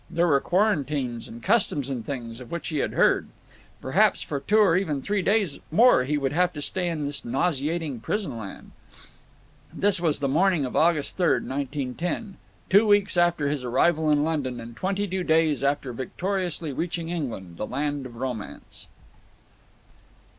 There 0.09 0.25
were 0.25 0.39
quarantines 0.41 1.27
and 1.27 1.43
customs 1.43 1.87
and 1.87 2.03
things, 2.03 2.39
of 2.39 2.49
which 2.49 2.69
he 2.69 2.77
had 2.79 2.93
heard. 2.93 3.27
Perhaps 3.83 4.23
for 4.23 4.39
two 4.39 4.57
or 4.57 4.75
even 4.75 4.99
three 5.03 5.21
days 5.21 5.59
more 5.69 6.05
he 6.05 6.17
would 6.17 6.31
have 6.31 6.51
to 6.53 6.61
stay 6.63 6.87
in 6.89 7.05
this 7.05 7.23
nauseating 7.23 7.99
prison 7.99 8.35
land. 8.35 8.71
This 9.71 10.01
was 10.01 10.19
the 10.19 10.27
morning 10.27 10.65
of 10.65 10.75
August 10.75 11.17
3, 11.17 11.25
1910, 11.45 12.37
two 12.67 12.87
weeks 12.87 13.15
after 13.15 13.47
his 13.47 13.63
arrival 13.63 14.09
in 14.09 14.23
London, 14.23 14.59
and 14.59 14.75
twenty 14.75 15.07
two 15.07 15.23
days 15.23 15.63
after 15.63 15.93
victoriously 15.93 16.73
reaching 16.73 17.09
England, 17.09 17.57
the 17.57 17.67
land 17.67 18.07
of 18.07 18.15
romance. 18.15 18.87